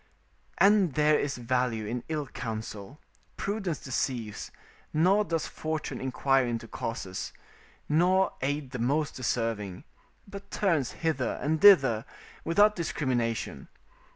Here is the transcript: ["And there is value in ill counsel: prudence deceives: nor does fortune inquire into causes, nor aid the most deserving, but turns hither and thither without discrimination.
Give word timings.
["And 0.57 0.95
there 0.95 1.19
is 1.19 1.37
value 1.37 1.85
in 1.85 2.03
ill 2.09 2.25
counsel: 2.25 2.99
prudence 3.37 3.77
deceives: 3.77 4.49
nor 4.91 5.23
does 5.23 5.45
fortune 5.45 6.01
inquire 6.01 6.43
into 6.47 6.67
causes, 6.67 7.31
nor 7.87 8.33
aid 8.41 8.71
the 8.71 8.79
most 8.79 9.13
deserving, 9.13 9.83
but 10.27 10.49
turns 10.49 10.93
hither 11.05 11.37
and 11.39 11.61
thither 11.61 12.03
without 12.43 12.75
discrimination. 12.75 13.67